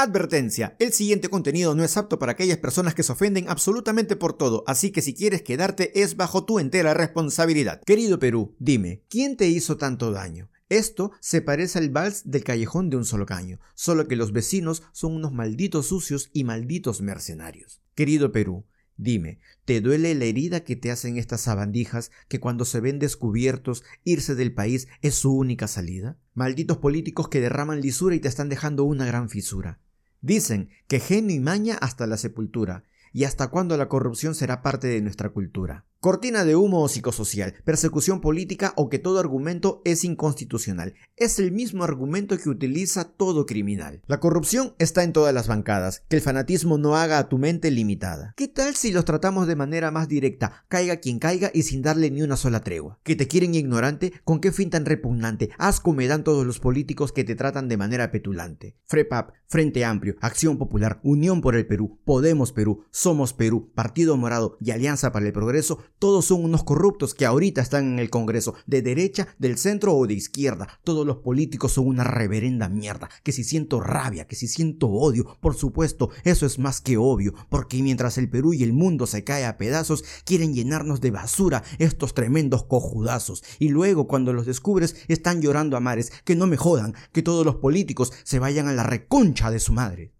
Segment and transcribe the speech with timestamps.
[0.00, 4.32] Advertencia, el siguiente contenido no es apto para aquellas personas que se ofenden absolutamente por
[4.32, 7.82] todo, así que si quieres quedarte es bajo tu entera responsabilidad.
[7.84, 10.50] Querido Perú, dime, ¿quién te hizo tanto daño?
[10.68, 14.84] Esto se parece al vals del callejón de un solo caño, solo que los vecinos
[14.92, 17.82] son unos malditos sucios y malditos mercenarios.
[17.96, 18.66] Querido Perú,
[19.00, 23.84] Dime, ¿te duele la herida que te hacen estas sabandijas que cuando se ven descubiertos
[24.02, 26.18] irse del país es su única salida?
[26.34, 29.78] Malditos políticos que derraman lisura y te están dejando una gran fisura.
[30.20, 34.86] Dicen que genio y maña hasta la sepultura, y hasta cuándo la corrupción será parte
[34.88, 35.86] de nuestra cultura.
[36.00, 40.94] Cortina de humo o psicosocial, persecución política o que todo argumento es inconstitucional.
[41.16, 44.00] Es el mismo argumento que utiliza todo criminal.
[44.06, 47.72] La corrupción está en todas las bancadas, que el fanatismo no haga a tu mente
[47.72, 48.32] limitada.
[48.36, 52.12] ¿Qué tal si los tratamos de manera más directa, caiga quien caiga y sin darle
[52.12, 53.00] ni una sola tregua?
[53.02, 54.12] ¿Que te quieren ignorante?
[54.22, 55.50] ¿Con qué fin tan repugnante?
[55.58, 58.76] Asco me dan todos los políticos que te tratan de manera petulante.
[58.84, 64.58] FREPAP, Frente Amplio, Acción Popular, Unión por el Perú, Podemos Perú, Somos Perú, Partido Morado
[64.60, 68.54] y Alianza para el Progreso todos son unos corruptos que ahorita están en el Congreso,
[68.66, 70.68] de derecha, del centro o de izquierda.
[70.84, 73.08] Todos los políticos son una reverenda mierda.
[73.22, 77.34] Que si siento rabia, que si siento odio, por supuesto, eso es más que obvio,
[77.48, 81.62] porque mientras el Perú y el mundo se cae a pedazos, quieren llenarnos de basura
[81.78, 83.42] estos tremendos cojudazos.
[83.58, 86.12] Y luego, cuando los descubres, están llorando a mares.
[86.24, 89.72] Que no me jodan, que todos los políticos se vayan a la reconcha de su
[89.72, 90.17] madre.